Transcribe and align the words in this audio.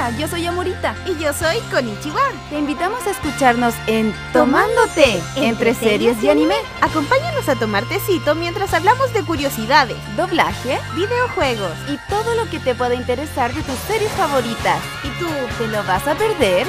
Hola, 0.00 0.16
yo 0.16 0.28
soy 0.28 0.46
Amorita. 0.46 0.94
Y 1.04 1.22
yo 1.22 1.30
soy 1.34 1.58
Konichiwa. 1.70 2.22
Te 2.48 2.58
invitamos 2.58 3.06
a 3.06 3.10
escucharnos 3.10 3.74
en 3.86 4.14
Tomándote 4.32 5.20
entre 5.36 5.74
series 5.74 6.22
y 6.22 6.30
anime. 6.30 6.54
Acompáñanos 6.80 7.46
a 7.50 7.56
tomar 7.56 7.84
tecito 7.84 8.34
mientras 8.34 8.72
hablamos 8.72 9.12
de 9.12 9.22
curiosidades, 9.22 9.98
Doblaje 10.16 10.78
videojuegos. 10.96 11.72
y 11.86 11.98
todo 12.08 12.34
lo 12.34 12.48
que 12.48 12.60
te 12.60 12.74
pueda 12.74 12.94
interesar 12.94 13.52
de 13.52 13.62
tus 13.62 13.78
series 13.80 14.10
favoritas. 14.12 14.80
¿Y 15.04 15.08
tú? 15.20 15.28
¿Te 15.58 15.68
lo 15.68 15.84
vas 15.84 16.08
a 16.08 16.14
perder? 16.14 16.66